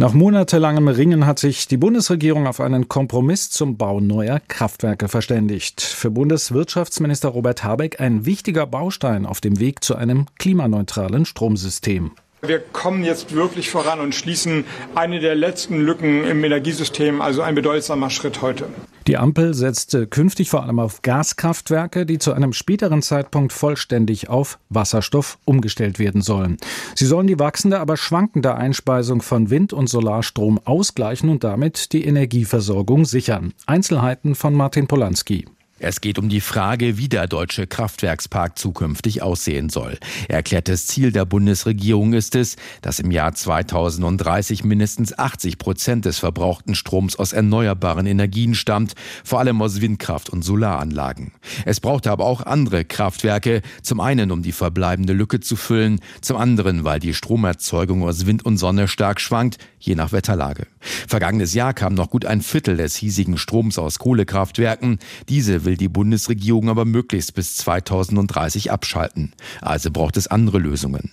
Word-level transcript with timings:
Nach 0.00 0.14
monatelangem 0.14 0.88
Ringen 0.88 1.26
hat 1.26 1.38
sich 1.38 1.68
die 1.68 1.76
Bundesregierung 1.76 2.46
auf 2.46 2.58
einen 2.58 2.88
Kompromiss 2.88 3.50
zum 3.50 3.76
Bau 3.76 4.00
neuer 4.00 4.40
Kraftwerke 4.48 5.08
verständigt. 5.08 5.82
Für 5.82 6.10
Bundeswirtschaftsminister 6.10 7.28
Robert 7.28 7.64
Habeck 7.64 8.00
ein 8.00 8.24
wichtiger 8.24 8.66
Baustein 8.66 9.26
auf 9.26 9.42
dem 9.42 9.60
Weg 9.60 9.84
zu 9.84 9.96
einem 9.96 10.24
klimaneutralen 10.38 11.26
Stromsystem. 11.26 12.12
Wir 12.42 12.58
kommen 12.58 13.04
jetzt 13.04 13.34
wirklich 13.34 13.68
voran 13.68 14.00
und 14.00 14.14
schließen 14.14 14.64
eine 14.94 15.20
der 15.20 15.34
letzten 15.34 15.78
Lücken 15.78 16.24
im 16.24 16.42
Energiesystem, 16.42 17.20
also 17.20 17.42
ein 17.42 17.54
bedeutsamer 17.54 18.08
Schritt 18.08 18.40
heute. 18.40 18.66
Die 19.06 19.18
Ampel 19.18 19.52
setzte 19.52 20.06
künftig 20.06 20.48
vor 20.48 20.62
allem 20.62 20.78
auf 20.78 21.02
Gaskraftwerke, 21.02 22.06
die 22.06 22.18
zu 22.18 22.32
einem 22.32 22.54
späteren 22.54 23.02
Zeitpunkt 23.02 23.52
vollständig 23.52 24.30
auf 24.30 24.58
Wasserstoff 24.70 25.38
umgestellt 25.44 25.98
werden 25.98 26.22
sollen. 26.22 26.56
Sie 26.94 27.06
sollen 27.06 27.26
die 27.26 27.38
wachsende, 27.38 27.78
aber 27.78 27.98
schwankende 27.98 28.54
Einspeisung 28.54 29.20
von 29.20 29.50
Wind- 29.50 29.74
und 29.74 29.88
Solarstrom 29.88 30.60
ausgleichen 30.64 31.28
und 31.28 31.44
damit 31.44 31.92
die 31.92 32.04
Energieversorgung 32.04 33.04
sichern. 33.04 33.52
Einzelheiten 33.66 34.34
von 34.34 34.54
Martin 34.54 34.86
Polanski. 34.86 35.44
Es 35.82 36.02
geht 36.02 36.18
um 36.18 36.28
die 36.28 36.42
Frage, 36.42 36.98
wie 36.98 37.08
der 37.08 37.26
deutsche 37.26 37.66
Kraftwerkspark 37.66 38.58
zukünftig 38.58 39.22
aussehen 39.22 39.70
soll. 39.70 39.96
Erklärtes 40.28 40.86
Ziel 40.86 41.10
der 41.10 41.24
Bundesregierung 41.24 42.12
ist 42.12 42.34
es, 42.34 42.56
dass 42.82 42.98
im 42.98 43.10
Jahr 43.10 43.34
2030 43.34 44.62
mindestens 44.62 45.18
80 45.18 45.56
Prozent 45.56 46.04
des 46.04 46.18
verbrauchten 46.18 46.74
Stroms 46.74 47.16
aus 47.16 47.32
erneuerbaren 47.32 48.04
Energien 48.04 48.54
stammt, 48.54 48.92
vor 49.24 49.38
allem 49.38 49.62
aus 49.62 49.80
Windkraft 49.80 50.28
und 50.28 50.42
Solaranlagen. 50.42 51.32
Es 51.64 51.80
braucht 51.80 52.06
aber 52.06 52.26
auch 52.26 52.42
andere 52.42 52.84
Kraftwerke, 52.84 53.62
zum 53.80 54.00
einen 54.00 54.32
um 54.32 54.42
die 54.42 54.52
verbleibende 54.52 55.14
Lücke 55.14 55.40
zu 55.40 55.56
füllen, 55.56 56.00
zum 56.20 56.36
anderen 56.36 56.84
weil 56.84 57.00
die 57.00 57.14
Stromerzeugung 57.14 58.02
aus 58.02 58.26
Wind 58.26 58.44
und 58.44 58.58
Sonne 58.58 58.86
stark 58.86 59.18
schwankt, 59.18 59.56
je 59.78 59.94
nach 59.94 60.12
Wetterlage. 60.12 60.66
Vergangenes 61.08 61.54
Jahr 61.54 61.72
kam 61.72 61.94
noch 61.94 62.10
gut 62.10 62.26
ein 62.26 62.42
Viertel 62.42 62.76
des 62.76 62.96
hiesigen 62.96 63.38
Stroms 63.38 63.78
aus 63.78 63.98
Kohlekraftwerken. 63.98 64.98
Diese 65.28 65.64
will 65.70 65.76
die 65.76 65.88
Bundesregierung 65.88 66.68
aber 66.68 66.84
möglichst 66.84 67.34
bis 67.34 67.56
2030 67.58 68.72
abschalten. 68.72 69.32
Also 69.60 69.92
braucht 69.92 70.16
es 70.16 70.26
andere 70.26 70.58
Lösungen. 70.58 71.10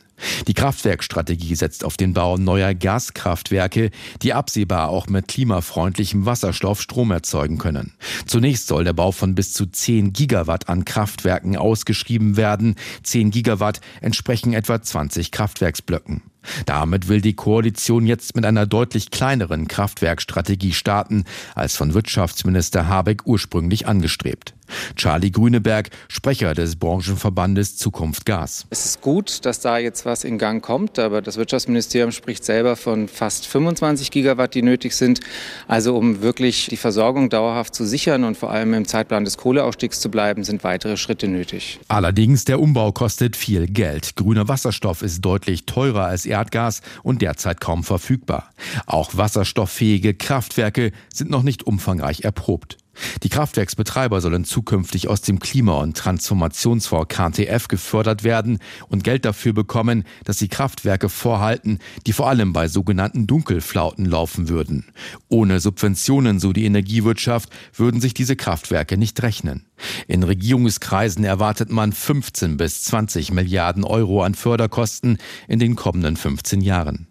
Die 0.48 0.54
Kraftwerkstrategie 0.54 1.56
setzt 1.56 1.84
auf 1.84 1.98
den 1.98 2.14
Bau 2.14 2.38
neuer 2.38 2.74
Gaskraftwerke, 2.74 3.92
die 4.22 4.34
absehbar 4.34 4.90
auch 4.90 5.08
mit 5.08 5.28
klimafreundlichem 5.28 6.26
Wasserstoff 6.26 6.82
Strom 6.82 7.12
erzeugen 7.12 7.58
können. 7.58 7.94
Zunächst 8.26 8.68
soll 8.68 8.84
der 8.84 8.94
Bau 8.94 9.12
von 9.12 9.36
bis 9.36 9.54
zu 9.54 9.66
10 9.66 10.14
Gigawatt 10.14 10.70
an 10.70 10.86
Kraftwerken 10.86 11.58
ausgeschrieben 11.58 12.38
werden. 12.38 12.76
10 13.04 13.32
Gigawatt 13.32 13.82
entsprechen 14.02 14.54
etwa 14.54 14.82
20 14.82 15.32
Kraftwerksblöcken. 15.32 16.24
Damit 16.66 17.08
will 17.08 17.22
die 17.22 17.36
Koalition 17.36 18.06
jetzt 18.06 18.36
mit 18.36 18.46
einer 18.46 18.66
deutlich 18.66 19.12
kleineren 19.12 19.68
Kraftwerkstrategie 19.68 20.74
starten, 20.74 21.26
als 21.56 21.76
von 21.76 21.94
Wirtschaftsminister 21.94 22.88
Habeck 22.88 23.26
ursprünglich 23.26 23.88
angestrebt. 23.88 24.57
Charlie 24.96 25.32
Grüneberg, 25.32 25.90
Sprecher 26.08 26.54
des 26.54 26.76
Branchenverbandes 26.76 27.78
Zukunft 27.78 28.26
Gas. 28.26 28.66
Es 28.70 28.86
ist 28.86 29.02
gut, 29.02 29.46
dass 29.46 29.60
da 29.60 29.78
jetzt 29.78 30.06
was 30.06 30.24
in 30.24 30.38
Gang 30.38 30.64
kommt, 30.64 31.00
aber 31.00 31.22
das 31.22 31.38
Wirtschaftsministerium 31.38 32.12
spricht 32.12 32.44
selber 32.44 32.76
von 32.76 33.08
fast 33.08 33.48
25 33.48 34.12
Gigawatt, 34.12 34.54
die 34.54 34.62
nötig 34.62 34.96
sind. 34.96 35.20
Also 35.68 35.96
um 35.96 36.22
wirklich 36.22 36.68
die 36.68 36.78
Versorgung 36.78 37.30
dauerhaft 37.30 37.74
zu 37.76 37.86
sichern 37.86 38.24
und 38.24 38.38
vor 38.38 38.52
allem 38.52 38.74
im 38.74 38.86
Zeitplan 38.86 39.26
des 39.26 39.38
Kohleausstiegs 39.38 40.00
zu 40.00 40.10
bleiben, 40.10 40.44
sind 40.44 40.64
weitere 40.64 40.98
Schritte 40.98 41.28
nötig. 41.28 41.80
Allerdings, 41.88 42.46
der 42.46 42.60
Umbau 42.60 42.92
kostet 42.92 43.36
viel 43.36 43.68
Geld. 43.68 44.16
Grüner 44.16 44.48
Wasserstoff 44.48 45.02
ist 45.02 45.22
deutlich 45.22 45.66
teurer 45.66 46.06
als 46.06 46.26
Erdgas 46.26 46.82
und 47.04 47.22
derzeit 47.22 47.62
kaum 47.62 47.84
verfügbar. 47.84 48.52
Auch 48.86 49.16
wasserstofffähige 49.16 50.14
Kraftwerke 50.14 50.92
sind 51.14 51.30
noch 51.30 51.44
nicht 51.44 51.66
umfangreich 51.66 52.22
erprobt. 52.22 52.78
Die 53.24 53.30
Kraftwerksbetreiber 53.30 54.22
sollen 54.22 54.46
zukünftig 54.46 55.08
aus 55.08 55.22
dem 55.22 55.40
Klima- 55.40 55.80
und 55.82 55.98
Transformationsfonds 55.98 57.08
KTF 57.08 57.68
gefördert 57.68 58.24
werden 58.24 58.60
und 58.90 59.04
Geld 59.04 59.26
dafür 59.26 59.54
bekommen, 59.54 60.04
dass 60.24 60.38
sie 60.38 60.48
Kraftwerke 60.48 61.10
vorhalten, 61.10 61.80
die 62.06 62.14
vor 62.14 62.28
allem 62.28 62.54
bei 62.54 62.68
sogenannten 62.68 63.28
Dunkelflauten 63.28 64.06
laufen 64.06 64.50
würden. 64.50 64.86
Ohne 65.30 65.60
Subventionen, 65.60 66.40
so 66.40 66.54
die 66.54 66.66
Energiewirtschaft, 66.66 67.50
würden 67.74 68.02
sich 68.02 68.14
diese 68.14 68.36
Kraftwerke 68.36 68.98
nicht 68.98 69.22
rechnen. 69.24 69.66
In 70.08 70.24
Regierungskreisen 70.24 71.24
erwartet 71.24 71.72
man 71.72 71.94
15 71.94 72.58
bis 72.58 72.84
20 72.84 73.32
Milliarden 73.32 73.84
Euro 73.84 74.24
an 74.24 74.34
Förderkosten 74.34 75.18
in 75.48 75.60
den 75.60 75.76
kommenden 75.76 76.18
15 76.18 76.62
Jahren. 76.62 77.07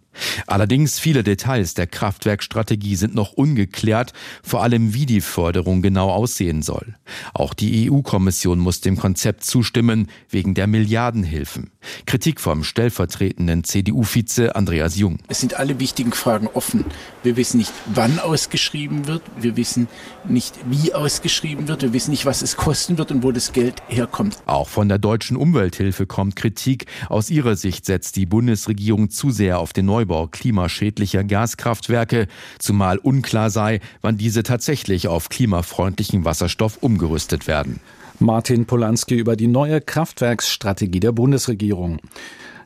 Allerdings 0.47 0.99
viele 0.99 1.22
Details 1.22 1.75
der 1.75 1.87
Kraftwerkstrategie 1.87 2.97
sind 2.97 3.15
noch 3.15 3.32
ungeklärt, 3.32 4.12
vor 4.43 4.62
allem 4.62 4.94
wie 4.94 5.06
die 5.06 5.21
Förderung 5.21 5.82
genau 5.82 6.10
aussehen 6.10 6.62
soll. 6.62 6.94
Auch 7.34 7.54
die 7.54 7.91
EU-Kommission 7.91 8.59
muss 8.59 8.81
dem 8.81 8.97
Konzept 8.97 9.44
zustimmen, 9.44 10.09
wegen 10.28 10.55
der 10.55 10.66
Milliardenhilfen. 10.66 11.71
Kritik 12.06 12.41
vom 12.41 12.65
stellvertretenden 12.65 13.65
CDU-Vize 13.65 14.56
Andreas 14.56 14.97
Jung. 14.97 15.19
Es 15.28 15.41
sind 15.41 15.55
alle 15.55 15.78
wichtigen 15.78 16.12
Fragen 16.12 16.49
offen. 16.53 16.84
Wir 17.22 17.37
wissen 17.37 17.59
nicht, 17.59 17.72
wann 17.87 18.19
ausgeschrieben 18.19 19.06
wird. 19.06 19.22
Wir 19.38 19.56
wissen 19.56 19.88
nicht, 20.28 20.55
wie 20.69 20.94
ausgeschrieben 20.94 21.69
wird. 21.69 21.82
Wir 21.82 21.93
wissen 21.93 22.10
nicht, 22.10 22.26
was 22.26 22.43
es 22.43 22.56
kosten 22.56 22.99
wird 22.99 23.12
und 23.12 23.22
wo 23.22 23.32
das 23.32 23.53
Geld 23.53 23.82
herkommt. 23.88 24.38
Auch 24.47 24.69
von 24.69 24.88
der 24.88 24.99
deutschen 24.99 25.37
Umwelthilfe 25.37 26.06
kommt 26.06 26.37
Kritik. 26.37 26.87
Aus 27.09 27.31
ihrer 27.31 27.56
Sicht 27.56 27.84
setzt 27.87 28.16
die 28.16 28.26
Bundesregierung 28.26 29.10
zu 29.10 29.31
sehr 29.31 29.59
auf 29.59 29.72
den 29.72 29.87
Neubau 29.87 30.06
klimaschädlicher 30.31 31.25
Gaskraftwerke, 31.25 32.28
zumal 32.59 32.99
unklar 32.99 33.50
sei, 33.50 33.81
wann 34.00 34.17
diese 34.17 34.43
tatsächlich 34.43 35.09
auf 35.09 35.28
klimafreundlichen 35.28 36.25
Wasserstoff 36.25 36.78
umgerüstet 36.81 37.47
werden. 37.47 37.81
Martin 38.19 38.65
Polanski 38.65 39.15
über 39.15 39.37
die 39.37 39.47
neue 39.47 39.81
Kraftwerksstrategie 39.81 41.00
der 41.00 41.12
Bundesregierung. 41.12 41.99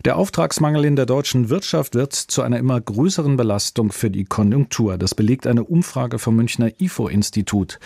Der 0.06 0.16
Auftragsmangel 0.16 0.86
in 0.86 0.96
der 0.96 1.04
deutschen 1.04 1.50
Wirtschaft 1.50 1.94
wird 1.94 2.14
zu 2.14 2.40
einer 2.40 2.58
immer 2.58 2.80
größeren 2.80 3.36
Belastung 3.36 3.92
für 3.92 4.08
die 4.08 4.24
Konjunktur. 4.24 4.96
Das 4.96 5.14
belegt 5.14 5.46
eine 5.46 5.62
Umfrage 5.62 6.18
vom 6.18 6.36
Münchner 6.36 6.70
IFO-Institut. 6.80 7.78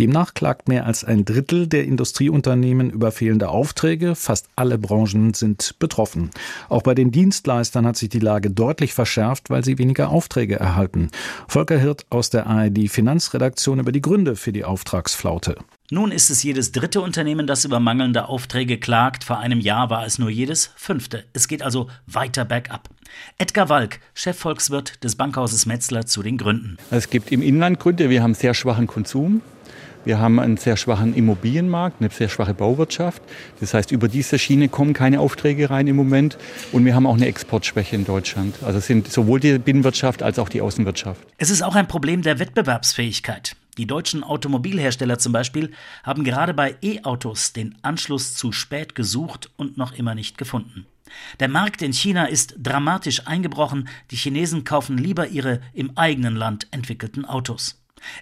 Demnach 0.00 0.32
klagt 0.32 0.68
mehr 0.68 0.86
als 0.86 1.04
ein 1.04 1.26
Drittel 1.26 1.66
der 1.66 1.84
Industrieunternehmen 1.84 2.88
über 2.88 3.12
fehlende 3.12 3.50
Aufträge. 3.50 4.14
Fast 4.14 4.48
alle 4.56 4.78
Branchen 4.78 5.34
sind 5.34 5.78
betroffen. 5.78 6.30
Auch 6.70 6.82
bei 6.82 6.94
den 6.94 7.10
Dienstleistern 7.10 7.86
hat 7.86 7.96
sich 7.98 8.08
die 8.08 8.18
Lage 8.18 8.50
deutlich 8.50 8.94
verschärft, 8.94 9.50
weil 9.50 9.62
sie 9.62 9.76
weniger 9.76 10.08
Aufträge 10.08 10.58
erhalten. 10.58 11.10
Volker 11.48 11.78
Hirt 11.78 12.06
aus 12.08 12.30
der 12.30 12.46
ARD 12.46 12.88
Finanzredaktion 12.88 13.78
über 13.78 13.92
die 13.92 14.00
Gründe 14.00 14.36
für 14.36 14.52
die 14.52 14.64
Auftragsflaute. 14.64 15.56
Nun 15.90 16.12
ist 16.12 16.28
es 16.28 16.42
jedes 16.42 16.70
dritte 16.72 17.00
Unternehmen, 17.00 17.46
das 17.46 17.64
über 17.64 17.80
mangelnde 17.80 18.28
Aufträge 18.28 18.76
klagt. 18.76 19.24
Vor 19.24 19.38
einem 19.38 19.58
Jahr 19.58 19.88
war 19.88 20.04
es 20.04 20.18
nur 20.18 20.28
jedes 20.28 20.70
fünfte. 20.76 21.24
Es 21.32 21.48
geht 21.48 21.62
also 21.62 21.88
weiter 22.06 22.44
bergab. 22.44 22.90
Edgar 23.38 23.70
Walk, 23.70 23.98
Chefvolkswirt 24.12 25.02
des 25.02 25.16
Bankhauses 25.16 25.64
Metzler, 25.64 26.04
zu 26.04 26.22
den 26.22 26.36
Gründen. 26.36 26.76
Es 26.90 27.08
gibt 27.08 27.32
im 27.32 27.40
Inland 27.40 27.80
Gründe. 27.80 28.10
Wir 28.10 28.22
haben 28.22 28.34
sehr 28.34 28.52
schwachen 28.52 28.86
Konsum. 28.86 29.40
Wir 30.04 30.18
haben 30.18 30.38
einen 30.40 30.58
sehr 30.58 30.76
schwachen 30.76 31.14
Immobilienmarkt, 31.14 32.02
eine 32.02 32.10
sehr 32.10 32.28
schwache 32.28 32.52
Bauwirtschaft. 32.52 33.22
Das 33.60 33.72
heißt, 33.72 33.90
über 33.90 34.08
diese 34.08 34.38
Schiene 34.38 34.68
kommen 34.68 34.92
keine 34.92 35.20
Aufträge 35.20 35.70
rein 35.70 35.86
im 35.86 35.96
Moment. 35.96 36.36
Und 36.70 36.84
wir 36.84 36.94
haben 36.94 37.06
auch 37.06 37.16
eine 37.16 37.26
Exportschwäche 37.26 37.96
in 37.96 38.04
Deutschland. 38.04 38.56
Also 38.62 38.78
es 38.78 38.86
sind 38.86 39.10
sowohl 39.10 39.40
die 39.40 39.58
Binnenwirtschaft 39.58 40.22
als 40.22 40.38
auch 40.38 40.50
die 40.50 40.60
Außenwirtschaft. 40.60 41.22
Es 41.38 41.48
ist 41.48 41.62
auch 41.62 41.76
ein 41.76 41.88
Problem 41.88 42.20
der 42.20 42.38
Wettbewerbsfähigkeit. 42.38 43.56
Die 43.78 43.86
deutschen 43.86 44.24
Automobilhersteller 44.24 45.18
zum 45.18 45.32
Beispiel 45.32 45.72
haben 46.02 46.24
gerade 46.24 46.52
bei 46.52 46.76
E-Autos 46.82 47.52
den 47.52 47.76
Anschluss 47.82 48.34
zu 48.34 48.52
spät 48.52 48.94
gesucht 48.94 49.50
und 49.56 49.78
noch 49.78 49.92
immer 49.92 50.14
nicht 50.14 50.36
gefunden. 50.36 50.86
Der 51.40 51.48
Markt 51.48 51.80
in 51.80 51.92
China 51.92 52.26
ist 52.26 52.56
dramatisch 52.58 53.26
eingebrochen, 53.26 53.88
die 54.10 54.16
Chinesen 54.16 54.64
kaufen 54.64 54.98
lieber 54.98 55.28
ihre 55.28 55.60
im 55.72 55.96
eigenen 55.96 56.36
Land 56.36 56.66
entwickelten 56.72 57.24
Autos. 57.24 57.80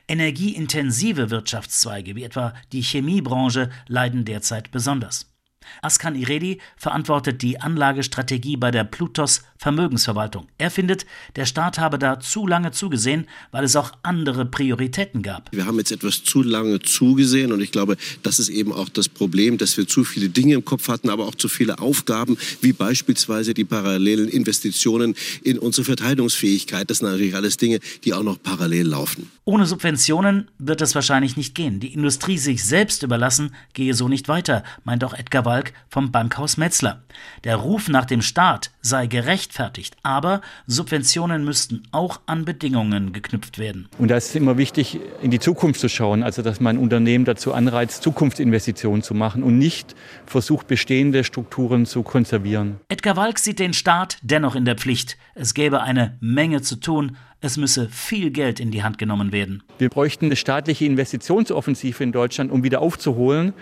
Energieintensive 0.08 1.30
Wirtschaftszweige 1.30 2.14
wie 2.14 2.24
etwa 2.24 2.54
die 2.72 2.82
Chemiebranche 2.82 3.70
leiden 3.88 4.24
derzeit 4.24 4.70
besonders. 4.70 5.35
Askan 5.82 6.14
Iredi 6.14 6.60
verantwortet 6.76 7.42
die 7.42 7.60
Anlagestrategie 7.60 8.56
bei 8.56 8.70
der 8.70 8.84
Plutos 8.84 9.42
Vermögensverwaltung. 9.58 10.46
Er 10.58 10.70
findet, 10.70 11.06
der 11.34 11.46
Staat 11.46 11.78
habe 11.78 11.98
da 11.98 12.20
zu 12.20 12.46
lange 12.46 12.72
zugesehen, 12.72 13.26
weil 13.50 13.64
es 13.64 13.74
auch 13.74 13.92
andere 14.02 14.44
Prioritäten 14.44 15.22
gab. 15.22 15.50
Wir 15.52 15.66
haben 15.66 15.78
jetzt 15.78 15.92
etwas 15.92 16.22
zu 16.22 16.42
lange 16.42 16.80
zugesehen 16.80 17.52
und 17.52 17.60
ich 17.60 17.72
glaube, 17.72 17.96
das 18.22 18.38
ist 18.38 18.48
eben 18.48 18.72
auch 18.72 18.88
das 18.88 19.08
Problem, 19.08 19.58
dass 19.58 19.76
wir 19.76 19.88
zu 19.88 20.04
viele 20.04 20.28
Dinge 20.28 20.54
im 20.54 20.64
Kopf 20.64 20.88
hatten, 20.88 21.08
aber 21.08 21.26
auch 21.26 21.34
zu 21.34 21.48
viele 21.48 21.78
Aufgaben, 21.78 22.36
wie 22.60 22.72
beispielsweise 22.72 23.54
die 23.54 23.64
parallelen 23.64 24.28
Investitionen 24.28 25.14
in 25.42 25.58
unsere 25.58 25.84
Verteidigungsfähigkeit. 25.84 26.90
Das 26.90 26.98
sind 26.98 27.10
natürlich 27.10 27.34
alles 27.34 27.56
Dinge, 27.56 27.80
die 28.04 28.12
auch 28.12 28.22
noch 28.22 28.42
parallel 28.42 28.88
laufen. 28.88 29.30
Ohne 29.44 29.64
Subventionen 29.64 30.48
wird 30.58 30.82
es 30.82 30.94
wahrscheinlich 30.94 31.36
nicht 31.36 31.54
gehen. 31.54 31.80
Die 31.80 31.94
Industrie 31.94 32.36
sich 32.36 32.64
selbst 32.64 33.02
überlassen, 33.02 33.54
gehe 33.72 33.94
so 33.94 34.08
nicht 34.08 34.28
weiter, 34.28 34.64
meint 34.84 35.04
auch 35.04 35.14
Edgar 35.14 35.44
Wald 35.44 35.55
Walk 35.56 35.72
vom 35.88 36.12
Bankhaus 36.12 36.58
Metzler. 36.58 37.02
Der 37.44 37.56
Ruf 37.56 37.88
nach 37.88 38.04
dem 38.04 38.20
Staat 38.20 38.70
sei 38.82 39.06
gerechtfertigt, 39.06 39.96
aber 40.02 40.42
Subventionen 40.66 41.44
müssten 41.44 41.82
auch 41.92 42.20
an 42.26 42.44
Bedingungen 42.44 43.14
geknüpft 43.14 43.58
werden. 43.58 43.88
Und 43.98 44.08
da 44.08 44.16
ist 44.16 44.28
es 44.28 44.34
immer 44.34 44.58
wichtig, 44.58 45.00
in 45.22 45.30
die 45.30 45.38
Zukunft 45.38 45.80
zu 45.80 45.88
schauen, 45.88 46.22
also 46.22 46.42
dass 46.42 46.60
man 46.60 46.76
Unternehmen 46.76 47.24
dazu 47.24 47.54
anreizt, 47.54 48.02
Zukunftsinvestitionen 48.02 49.02
zu 49.02 49.14
machen 49.14 49.42
und 49.42 49.58
nicht 49.58 49.94
versucht, 50.26 50.66
bestehende 50.66 51.24
Strukturen 51.24 51.86
zu 51.86 52.02
konservieren. 52.02 52.76
Edgar 52.88 53.16
Walk 53.16 53.38
sieht 53.38 53.58
den 53.58 53.72
Staat 53.72 54.18
dennoch 54.20 54.56
in 54.56 54.66
der 54.66 54.76
Pflicht. 54.76 55.16
Es 55.34 55.54
gäbe 55.54 55.80
eine 55.80 56.18
Menge 56.20 56.60
zu 56.60 56.76
tun, 56.76 57.16
es 57.40 57.56
müsse 57.56 57.88
viel 57.90 58.30
Geld 58.30 58.60
in 58.60 58.70
die 58.70 58.82
Hand 58.82 58.98
genommen 58.98 59.32
werden. 59.32 59.62
Wir 59.78 59.88
bräuchten 59.88 60.26
eine 60.26 60.36
staatliche 60.36 60.84
Investitionsoffensive 60.84 62.02
in 62.02 62.12
Deutschland, 62.12 62.50
um 62.50 62.62
wieder 62.64 62.80
aufzuholen. 62.80 63.52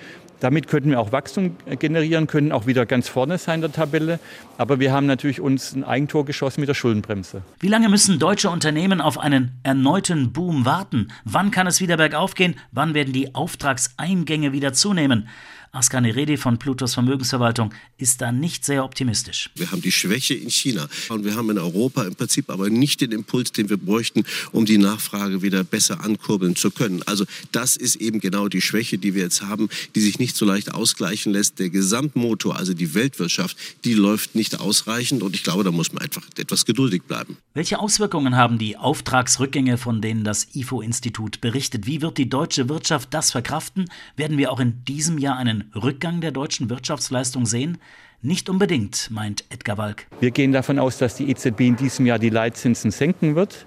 Damit 0.40 0.68
könnten 0.68 0.90
wir 0.90 1.00
auch 1.00 1.12
Wachstum 1.12 1.56
generieren, 1.78 2.26
können 2.26 2.52
auch 2.52 2.66
wieder 2.66 2.86
ganz 2.86 3.08
vorne 3.08 3.38
sein 3.38 3.56
in 3.56 3.60
der 3.62 3.72
Tabelle. 3.72 4.20
Aber 4.58 4.78
wir 4.78 4.92
haben 4.92 5.06
natürlich 5.06 5.40
uns 5.40 5.74
ein 5.74 5.84
Eigentor 5.84 6.26
geschossen 6.26 6.60
mit 6.60 6.68
der 6.68 6.74
Schuldenbremse. 6.74 7.42
Wie 7.60 7.68
lange 7.68 7.88
müssen 7.88 8.18
deutsche 8.18 8.50
Unternehmen 8.50 9.00
auf 9.00 9.18
einen 9.18 9.52
erneuten 9.62 10.32
Boom 10.32 10.66
warten? 10.66 11.08
Wann 11.24 11.50
kann 11.50 11.66
es 11.66 11.80
wieder 11.80 11.96
bergauf 11.96 12.34
gehen? 12.34 12.56
Wann 12.72 12.94
werden 12.94 13.12
die 13.12 13.34
Auftragseingänge 13.34 14.52
wieder 14.52 14.72
zunehmen? 14.72 15.28
Askan 15.74 16.04
Redi 16.04 16.36
von 16.36 16.56
Plutos 16.56 16.94
Vermögensverwaltung 16.94 17.74
ist 17.98 18.20
da 18.20 18.30
nicht 18.30 18.64
sehr 18.64 18.84
optimistisch. 18.84 19.50
Wir 19.56 19.72
haben 19.72 19.82
die 19.82 19.90
Schwäche 19.90 20.34
in 20.34 20.48
China 20.48 20.88
und 21.08 21.24
wir 21.24 21.34
haben 21.34 21.50
in 21.50 21.58
Europa 21.58 22.04
im 22.04 22.14
Prinzip 22.14 22.48
aber 22.48 22.70
nicht 22.70 23.00
den 23.00 23.10
Impuls, 23.10 23.50
den 23.50 23.68
wir 23.68 23.76
bräuchten, 23.76 24.22
um 24.52 24.66
die 24.66 24.78
Nachfrage 24.78 25.42
wieder 25.42 25.64
besser 25.64 26.04
ankurbeln 26.04 26.54
zu 26.54 26.70
können. 26.70 27.02
Also 27.06 27.24
das 27.50 27.76
ist 27.76 27.96
eben 27.96 28.20
genau 28.20 28.46
die 28.46 28.60
Schwäche, 28.60 28.98
die 28.98 29.14
wir 29.14 29.24
jetzt 29.24 29.42
haben, 29.42 29.68
die 29.96 30.00
sich 30.00 30.20
nicht 30.20 30.36
so 30.36 30.44
leicht 30.44 30.72
ausgleichen 30.72 31.32
lässt. 31.32 31.58
Der 31.58 31.70
Gesamtmotor, 31.70 32.56
also 32.56 32.72
die 32.72 32.94
Weltwirtschaft, 32.94 33.56
die 33.84 33.94
läuft 33.94 34.36
nicht 34.36 34.60
ausreichend 34.60 35.24
und 35.24 35.34
ich 35.34 35.42
glaube, 35.42 35.64
da 35.64 35.72
muss 35.72 35.92
man 35.92 36.02
einfach 36.02 36.22
etwas 36.38 36.66
geduldig 36.66 37.02
bleiben. 37.02 37.36
Welche 37.52 37.80
Auswirkungen 37.80 38.36
haben 38.36 38.58
die 38.58 38.76
Auftragsrückgänge, 38.76 39.76
von 39.76 40.00
denen 40.00 40.22
das 40.22 40.54
IFO-Institut 40.54 41.40
berichtet? 41.40 41.86
Wie 41.86 42.00
wird 42.00 42.16
die 42.18 42.28
deutsche 42.28 42.68
Wirtschaft 42.68 43.12
das 43.12 43.32
verkraften? 43.32 43.86
Werden 44.16 44.38
wir 44.38 44.52
auch 44.52 44.60
in 44.60 44.84
diesem 44.84 45.18
Jahr 45.18 45.36
einen 45.36 45.63
Rückgang 45.74 46.20
der 46.20 46.32
deutschen 46.32 46.70
Wirtschaftsleistung 46.70 47.46
sehen? 47.46 47.78
Nicht 48.22 48.48
unbedingt, 48.48 49.10
meint 49.10 49.44
Edgar 49.50 49.78
Walk. 49.78 50.06
Wir 50.20 50.30
gehen 50.30 50.52
davon 50.52 50.78
aus, 50.78 50.98
dass 50.98 51.14
die 51.14 51.30
EZB 51.30 51.60
in 51.60 51.76
diesem 51.76 52.06
Jahr 52.06 52.18
die 52.18 52.30
Leitzinsen 52.30 52.90
senken 52.90 53.34
wird. 53.34 53.66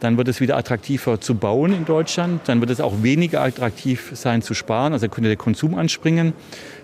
Dann 0.00 0.16
wird 0.16 0.28
es 0.28 0.40
wieder 0.40 0.56
attraktiver 0.56 1.20
zu 1.20 1.34
bauen 1.34 1.72
in 1.72 1.84
Deutschland. 1.84 2.42
Dann 2.46 2.60
wird 2.60 2.70
es 2.70 2.80
auch 2.80 3.02
weniger 3.02 3.42
attraktiv 3.42 4.12
sein 4.14 4.42
zu 4.42 4.54
sparen. 4.54 4.92
Also 4.92 5.08
könnte 5.08 5.28
der 5.28 5.36
Konsum 5.36 5.74
anspringen. 5.74 6.32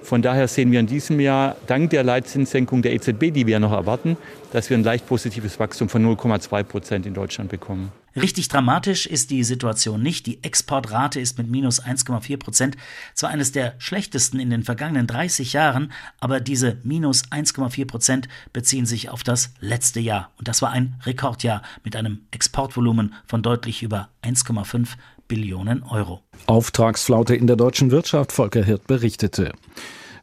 Von 0.02 0.20
daher 0.20 0.48
sehen 0.48 0.72
wir 0.72 0.80
in 0.80 0.86
diesem 0.86 1.20
Jahr 1.20 1.56
dank 1.66 1.90
der 1.90 2.02
Leitzinssenkung 2.02 2.82
der 2.82 2.92
EZB, 2.92 3.32
die 3.32 3.46
wir 3.46 3.60
noch 3.60 3.72
erwarten, 3.72 4.16
dass 4.52 4.68
wir 4.68 4.76
ein 4.76 4.84
leicht 4.84 5.06
positives 5.06 5.58
Wachstum 5.60 5.88
von 5.88 6.04
0,2 6.04 6.62
Prozent 6.64 7.06
in 7.06 7.14
Deutschland 7.14 7.50
bekommen. 7.50 7.92
Richtig 8.16 8.48
dramatisch 8.48 9.06
ist 9.06 9.30
die 9.30 9.42
Situation 9.42 10.00
nicht. 10.00 10.26
Die 10.26 10.42
Exportrate 10.44 11.18
ist 11.20 11.36
mit 11.36 11.48
minus 11.48 11.82
1,4 11.82 12.36
Prozent 12.36 12.76
zwar 13.14 13.30
eines 13.30 13.50
der 13.50 13.74
schlechtesten 13.78 14.38
in 14.38 14.50
den 14.50 14.62
vergangenen 14.62 15.06
30 15.06 15.52
Jahren, 15.52 15.92
aber 16.20 16.40
diese 16.40 16.78
minus 16.84 17.24
1,4 17.30 17.86
Prozent 17.86 18.28
beziehen 18.52 18.86
sich 18.86 19.08
auf 19.10 19.24
das 19.24 19.52
letzte 19.60 19.98
Jahr. 19.98 20.30
Und 20.38 20.46
das 20.46 20.62
war 20.62 20.70
ein 20.70 20.94
Rekordjahr 21.04 21.62
mit 21.82 21.96
einem 21.96 22.20
Exportvolumen 22.30 23.14
von 23.26 23.42
deutlich 23.42 23.82
über 23.82 24.10
1,5 24.22 24.90
Billionen 25.26 25.82
Euro. 25.82 26.22
Auftragsflaute 26.46 27.34
in 27.34 27.46
der 27.46 27.56
deutschen 27.56 27.90
Wirtschaft, 27.90 28.30
Volker 28.30 28.62
Hirt 28.62 28.86
berichtete. 28.86 29.52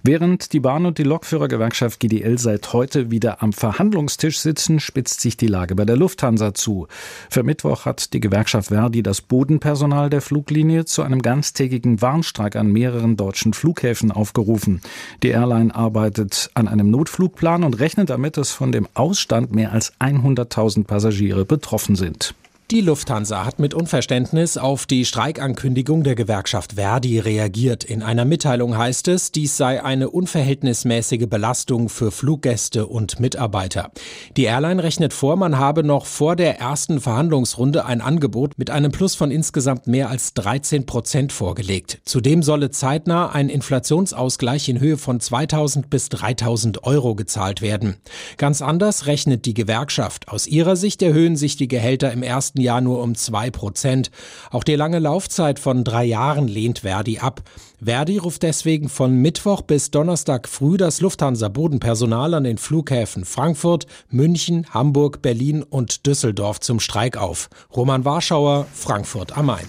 Während 0.04 0.54
die 0.54 0.60
Bahn- 0.60 0.88
und 0.88 0.98
die 0.98 1.04
Lokführergewerkschaft 1.04 2.00
GDL 2.00 2.40
seit 2.40 2.74
heute 2.74 3.12
wieder 3.12 3.44
am 3.44 3.54
Verhandlungstisch 3.54 4.40
sitzen, 4.40 4.80
spitzt 4.80 5.22
sich 5.22 5.38
die 5.38 5.46
Lage 5.46 5.76
bei 5.76 5.86
der 5.86 5.96
Lufthansa 5.96 6.56
zu. 6.56 6.88
Für 7.30 7.44
Mittwoch 7.44 7.86
hat 7.86 8.14
die 8.14 8.20
Gewerkschaft 8.20 8.70
Verdi 8.70 9.04
das 9.04 9.22
Bodenpersonal 9.22 10.10
der 10.10 10.22
Fluglinie 10.22 10.86
zu 10.86 11.04
einem 11.04 11.22
ganztägigen 11.22 12.02
Warnstreik 12.02 12.56
an 12.56 12.72
mehreren 12.72 13.16
deutschen 13.16 13.54
Flughäfen 13.54 14.12
aufgerufen. 14.12 14.82
Die 15.22 15.30
Airline 15.30 15.76
arbeitet 15.76 16.50
an 16.56 16.68
einem 16.68 16.90
Notflugplan 16.90 17.64
und 17.64 17.80
rechnet 17.80 18.10
damit, 18.10 18.38
dass 18.38 18.50
von 18.52 18.72
dem 18.72 18.88
Ausstand 18.96 19.54
mehr 19.54 19.72
als 19.72 19.94
100.000 20.00 20.86
Passagiere 20.86 21.46
betroffen 21.46 21.96
sind. 21.96 22.34
Die 22.72 22.80
Lufthansa 22.80 23.44
hat 23.44 23.60
mit 23.60 23.74
Unverständnis 23.74 24.56
auf 24.56 24.86
die 24.86 25.04
Streikankündigung 25.04 26.06
der 26.06 26.16
Gewerkschaft 26.16 26.76
Verdi 26.76 27.20
reagiert. 27.20 27.84
In 27.84 28.02
einer 28.02 28.24
Mitteilung 28.24 28.78
heißt 28.78 29.10
es, 29.10 29.34
dies 29.34 29.58
sei 29.58 29.84
eine 29.84 30.10
unverhältnismäßige 30.10 31.28
Belastung 31.28 31.90
für 31.90 32.12
Fluggäste 32.12 32.88
und 32.88 33.20
Mitarbeiter. 33.20 33.92
Die 34.38 34.46
Airline 34.46 34.84
rechnet 34.84 35.12
vor, 35.12 35.36
man 35.36 35.58
habe 35.58 35.84
noch 35.84 36.06
vor 36.06 36.38
der 36.38 36.60
ersten 36.62 37.02
Verhandlungsrunde 37.02 37.84
ein 37.84 38.00
Angebot 38.00 38.58
mit 38.58 38.70
einem 38.70 38.94
Plus 38.94 39.16
von 39.16 39.32
insgesamt 39.32 39.88
mehr 39.88 40.10
als 40.10 40.34
13 40.36 40.86
Prozent 40.86 41.34
vorgelegt. 41.34 42.00
Zudem 42.06 42.42
solle 42.42 42.72
zeitnah 42.72 43.34
ein 43.34 43.50
Inflationsausgleich 43.50 44.70
in 44.70 44.80
Höhe 44.80 44.96
von 44.98 45.20
2000 45.20 45.90
bis 45.90 46.08
3000 46.08 46.86
Euro 46.86 47.16
gezahlt 47.16 47.62
werden. 47.62 47.98
Ganz 48.38 48.62
anders 48.62 49.08
rechnet 49.08 49.46
die 49.46 49.54
Gewerkschaft. 49.54 50.30
Aus 50.30 50.48
ihrer 50.48 50.78
Sicht 50.78 51.02
erhöhen 51.02 51.36
sich 51.36 51.58
die 51.58 51.68
Gehälter 51.68 52.14
im 52.14 52.24
ersten 52.24 52.61
Jahr 52.62 52.82
nur 52.82 53.02
um 53.02 53.16
zwei 53.16 53.52
Prozent. 53.52 54.12
Auch 54.50 54.64
die 54.64 54.76
lange 54.76 55.00
Laufzeit 55.00 55.60
von 55.60 55.84
drei 55.84 56.06
Jahren 56.06 56.48
lehnt 56.48 56.80
Verdi 56.80 57.20
ab. 57.20 57.42
Verdi 57.84 58.20
ruft 58.20 58.44
deswegen 58.44 58.90
von 58.90 59.16
Mittwoch 59.16 59.64
bis 59.64 59.90
Donnerstag 59.90 60.48
früh 60.48 60.78
das 60.78 61.02
Lufthansa-Bodenpersonal 61.02 62.36
an 62.36 62.44
den 62.44 62.60
Flughäfen 62.60 63.26
Frankfurt, 63.26 63.88
München, 64.12 64.68
Hamburg, 64.70 65.24
Berlin 65.24 65.64
und 65.64 66.06
Düsseldorf 66.06 66.60
zum 66.60 66.80
Streik 66.80 67.18
auf. 67.18 67.50
Roman 67.76 68.06
Warschauer, 68.06 68.68
Frankfurt 68.72 69.36
am 69.36 69.48
Main. 69.48 69.66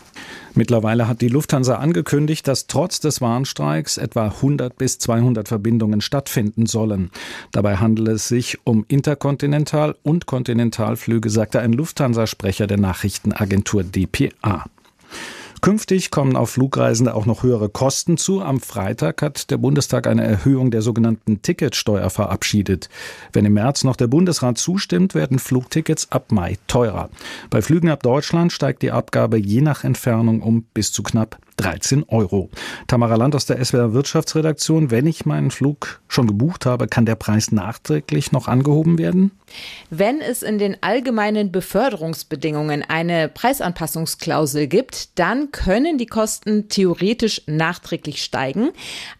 Mittlerweile 0.54 1.08
hat 1.08 1.22
die 1.22 1.28
Lufthansa 1.28 1.76
angekündigt, 1.76 2.46
dass 2.46 2.66
trotz 2.66 3.00
des 3.00 3.22
Warnstreiks 3.22 3.96
etwa 3.96 4.24
100 4.24 4.76
bis 4.76 4.98
200 4.98 5.48
Verbindungen 5.48 6.02
stattfinden 6.02 6.66
sollen. 6.66 7.10
Dabei 7.52 7.76
handelt 7.76 8.08
es 8.08 8.28
sich 8.28 8.58
um 8.64 8.84
Interkontinental- 8.88 9.96
und 10.02 10.26
Kontinentalflüge, 10.26 11.30
sagte 11.30 11.60
ein 11.60 11.72
Lufthansa-Sprecher 11.72 12.66
der 12.66 12.78
Nachrichtenagentur 12.78 13.84
dpa. 13.84 14.66
Künftig 15.62 16.10
kommen 16.10 16.34
auf 16.34 16.50
Flugreisende 16.50 17.14
auch 17.14 17.24
noch 17.24 17.44
höhere 17.44 17.68
Kosten 17.68 18.16
zu. 18.16 18.42
Am 18.42 18.58
Freitag 18.58 19.22
hat 19.22 19.48
der 19.48 19.58
Bundestag 19.58 20.08
eine 20.08 20.24
Erhöhung 20.24 20.72
der 20.72 20.82
sogenannten 20.82 21.40
Ticketsteuer 21.40 22.10
verabschiedet. 22.10 22.88
Wenn 23.32 23.44
im 23.44 23.52
März 23.52 23.84
noch 23.84 23.94
der 23.94 24.08
Bundesrat 24.08 24.58
zustimmt, 24.58 25.14
werden 25.14 25.38
Flugtickets 25.38 26.10
ab 26.10 26.32
Mai 26.32 26.58
teurer. 26.66 27.10
Bei 27.48 27.62
Flügen 27.62 27.90
ab 27.90 28.02
Deutschland 28.02 28.50
steigt 28.50 28.82
die 28.82 28.90
Abgabe 28.90 29.38
je 29.38 29.60
nach 29.60 29.84
Entfernung 29.84 30.42
um 30.42 30.64
bis 30.74 30.90
zu 30.90 31.04
knapp 31.04 31.38
13 31.56 32.04
Euro. 32.08 32.50
Tamara 32.86 33.16
Land 33.16 33.34
aus 33.34 33.46
der 33.46 33.62
SWR 33.62 33.92
Wirtschaftsredaktion. 33.92 34.90
Wenn 34.90 35.06
ich 35.06 35.26
meinen 35.26 35.50
Flug 35.50 36.00
schon 36.08 36.26
gebucht 36.26 36.66
habe, 36.66 36.86
kann 36.86 37.06
der 37.06 37.14
Preis 37.14 37.52
nachträglich 37.52 38.32
noch 38.32 38.48
angehoben 38.48 38.98
werden? 38.98 39.32
Wenn 39.90 40.20
es 40.20 40.42
in 40.42 40.58
den 40.58 40.78
allgemeinen 40.82 41.52
Beförderungsbedingungen 41.52 42.82
eine 42.82 43.28
Preisanpassungsklausel 43.28 44.66
gibt, 44.66 45.18
dann 45.18 45.52
können 45.52 45.98
die 45.98 46.06
Kosten 46.06 46.68
theoretisch 46.68 47.42
nachträglich 47.46 48.22
steigen. 48.22 48.70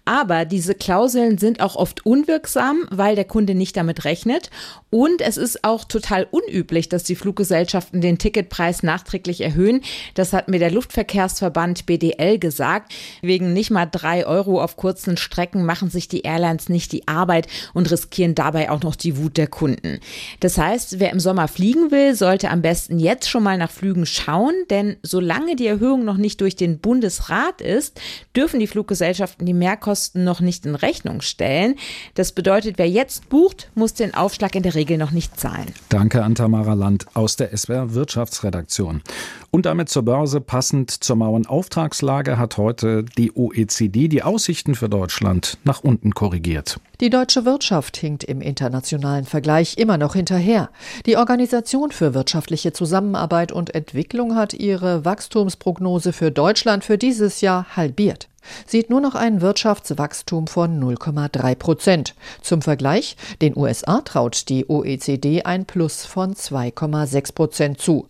Aber 0.07 0.45
diese 0.47 0.75
Klauseln 0.75 1.37
sind 1.39 1.61
auch 1.61 1.77
oft 1.77 2.07
unwirksam, 2.07 2.87
weil 2.91 3.15
der 3.15 3.27
Kunde 3.27 3.55
nicht 3.55 3.77
damit 3.77 4.05
rechnet. 4.05 4.51
Und 4.91 5.21
es 5.21 5.37
ist 5.37 5.65
auch 5.65 5.85
total 5.85 6.27
unüblich, 6.31 6.89
dass 6.89 7.05
die 7.05 7.17
Fluggesellschaften 7.17 8.01
den 8.01 8.19
Ticketpreis 8.19 8.83
nachträglich 8.83 9.43
erhöhen. 9.43 9.83
Das 10.15 10.33
hat 10.33 10.49
mir 10.49 10.59
der 10.59 10.71
Luftverkehrsverband 10.71 11.87
BDL 11.87 12.22
gesagt. 12.39 12.93
Wegen 13.21 13.53
nicht 13.53 13.71
mal 13.71 13.87
drei 13.87 14.27
Euro 14.27 14.63
auf 14.63 14.77
kurzen 14.77 15.17
Strecken 15.17 15.65
machen 15.65 15.91
sich 15.91 16.09
die 16.09 16.23
Airlines 16.23 16.69
nicht 16.69 16.93
die 16.93 17.07
Arbeit 17.09 17.47
und 17.75 17.91
riskieren 17.91 18.35
dabei 18.35 18.71
auch 18.71 18.83
noch 18.83 18.97
die 18.97 19.17
Wut 19.17 19.37
der 19.37 19.47
Kunden. 19.49 20.01
Das 20.41 20.59
heißt, 20.59 21.01
wer 21.01 21.11
im 21.11 21.21
Sommer 21.21 21.49
fliegen 21.49 21.91
will, 21.91 22.15
sollte 22.15 22.51
am 22.51 22.63
besten 22.63 22.99
jetzt 22.99 23.29
schon 23.29 23.43
mal 23.43 23.59
nach 23.59 23.71
Flügen 23.71 24.07
schauen, 24.07 24.55
denn 24.71 24.97
solange 25.03 25.57
die 25.57 25.67
Erhöhung 25.67 26.05
noch 26.05 26.17
nicht 26.17 26.41
durch 26.41 26.57
den 26.57 26.79
Bundesrat 26.79 27.61
ist, 27.61 28.01
dürfen 28.35 28.61
die 28.61 28.67
Fluggesellschaften 28.67 29.47
die 29.47 29.55
Mehrkosten 29.55 29.73
Mehrkosten 29.83 30.25
noch 30.25 30.41
nicht 30.41 30.67
in 30.67 30.75
Rechnung 30.75 31.21
stellen. 31.21 31.75
Das 32.15 32.33
bedeutet, 32.33 32.79
wer 32.79 32.89
jetzt 32.89 33.29
bucht, 33.29 33.71
muss 33.75 33.95
den 33.95 34.15
Aufschlag 34.15 34.55
in 34.55 34.63
der 34.63 34.75
Regel 34.75 34.97
noch 34.99 35.11
nicht 35.11 35.39
zahlen. 35.39 35.67
Danke 35.89 36.23
an 36.23 36.35
Tamara 36.35 36.75
Land 36.75 37.07
aus 37.15 37.37
der 37.37 37.57
SWR 37.57 37.95
Wirtschaftsredaktion. 37.95 39.03
Und 39.51 39.67
damit 39.67 39.89
zur 39.89 40.03
Börse 40.03 40.41
passend 40.41 40.91
zur 40.91 41.17
Mauern 41.17 41.47
Auftragslage 41.47 42.12
Lage 42.13 42.37
hat 42.37 42.59
heute 42.59 43.05
die 43.17 43.33
OECD 43.35 44.07
die 44.07 44.23
Aussichten 44.23 44.75
für 44.75 44.91
Deutschland 44.91 45.57
nach 45.65 45.83
unten 45.83 46.11
korrigiert. 46.13 46.79
Die 47.01 47.09
deutsche 47.09 47.47
Wirtschaft 47.47 47.97
hinkt 47.97 48.23
im 48.23 48.43
internationalen 48.43 49.25
Vergleich 49.25 49.79
immer 49.79 49.97
noch 49.97 50.15
hinterher. 50.15 50.69
Die 51.07 51.17
Organisation 51.17 51.91
für 51.91 52.13
wirtschaftliche 52.13 52.75
Zusammenarbeit 52.75 53.51
und 53.51 53.75
Entwicklung 53.75 54.37
hat 54.37 54.53
ihre 54.53 55.07
Wachstumsprognose 55.07 56.13
für 56.13 56.31
Deutschland 56.31 56.85
für 56.85 56.99
dieses 56.99 57.41
Jahr 57.41 57.65
halbiert 57.77 58.29
sieht 58.67 58.91
nur 58.91 59.01
noch 59.01 59.15
ein 59.15 59.41
Wirtschaftswachstum 59.41 60.49
von 60.49 60.83
0,3 60.83 61.55
Prozent. 61.55 62.15
Zum 62.41 62.61
Vergleich, 62.61 63.17
den 63.41 63.57
USA 63.57 64.01
traut 64.01 64.49
die 64.49 64.69
OECD 64.69 65.45
ein 65.45 65.65
Plus 65.65 66.05
von 66.05 66.35
2,6 66.35 67.35
Prozent 67.35 67.81
zu. 67.81 68.09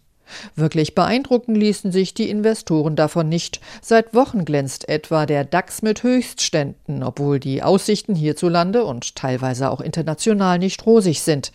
Wirklich 0.57 0.95
beeindrucken 0.95 1.55
ließen 1.55 1.93
sich 1.93 2.15
die 2.15 2.31
Investoren 2.31 2.97
davon 2.97 3.29
nicht. 3.29 3.61
Seit 3.81 4.15
Wochen 4.15 4.45
glänzt 4.45 4.89
etwa 4.89 5.27
der 5.27 5.45
DAX 5.45 5.83
mit 5.83 6.03
Höchstständen, 6.03 7.03
obwohl 7.03 7.41
die 7.41 7.63
Aussichten 7.63 8.15
hierzulande 8.15 8.85
und 8.85 9.17
teilweise 9.17 9.71
auch 9.71 9.81
international 9.81 10.59
nicht 10.59 10.87
rosig 10.87 11.23
sind. 11.23 11.53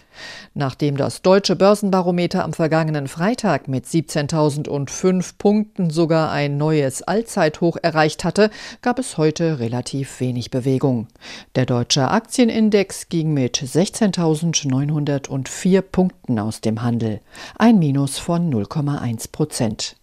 Nachdem 0.53 0.97
das 0.97 1.21
deutsche 1.21 1.55
Börsenbarometer 1.55 2.43
am 2.43 2.53
vergangenen 2.53 3.07
Freitag 3.07 3.67
mit 3.67 3.85
17.005 3.85 5.33
Punkten 5.37 5.89
sogar 5.89 6.31
ein 6.31 6.57
neues 6.57 7.03
Allzeithoch 7.03 7.77
erreicht 7.81 8.23
hatte, 8.23 8.49
gab 8.81 8.99
es 8.99 9.17
heute 9.17 9.59
relativ 9.59 10.19
wenig 10.19 10.51
Bewegung. 10.51 11.07
Der 11.55 11.65
deutsche 11.65 12.09
Aktienindex 12.09 13.09
ging 13.09 13.33
mit 13.33 13.57
16.904 13.57 15.81
Punkten 15.81 16.39
aus 16.39 16.61
dem 16.61 16.81
Handel, 16.81 17.19
ein 17.57 17.79
Minus 17.79 18.17
von 18.17 18.49
0. 18.49 18.66
0,1 18.67 19.31
Prozent. 19.31 19.95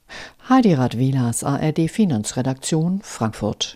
Heidi 0.48 0.74
Radwilas 0.74 1.42
ARD 1.42 1.88
Finanzredaktion 1.88 3.02
Frankfurt 3.02 3.72